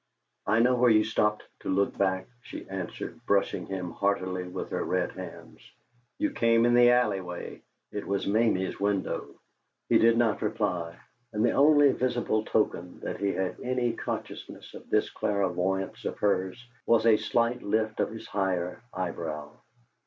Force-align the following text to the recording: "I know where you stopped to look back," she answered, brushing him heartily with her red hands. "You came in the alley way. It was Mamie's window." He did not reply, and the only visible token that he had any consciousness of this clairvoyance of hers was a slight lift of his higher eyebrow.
"I 0.47 0.61
know 0.61 0.73
where 0.73 0.89
you 0.89 1.03
stopped 1.03 1.43
to 1.59 1.69
look 1.69 1.95
back," 1.95 2.27
she 2.41 2.67
answered, 2.67 3.23
brushing 3.27 3.67
him 3.67 3.91
heartily 3.91 4.47
with 4.47 4.71
her 4.71 4.83
red 4.83 5.11
hands. 5.11 5.59
"You 6.17 6.31
came 6.31 6.65
in 6.65 6.73
the 6.73 6.89
alley 6.89 7.21
way. 7.21 7.61
It 7.91 8.07
was 8.07 8.25
Mamie's 8.25 8.79
window." 8.79 9.27
He 9.89 9.99
did 9.99 10.17
not 10.17 10.41
reply, 10.41 10.95
and 11.33 11.45
the 11.45 11.51
only 11.51 11.91
visible 11.91 12.43
token 12.43 12.99
that 13.01 13.17
he 13.19 13.31
had 13.33 13.57
any 13.63 13.93
consciousness 13.93 14.73
of 14.73 14.89
this 14.89 15.11
clairvoyance 15.11 16.03
of 16.03 16.17
hers 16.17 16.65
was 16.87 17.05
a 17.05 17.17
slight 17.17 17.61
lift 17.61 17.99
of 17.99 18.09
his 18.09 18.25
higher 18.25 18.81
eyebrow. 18.91 19.51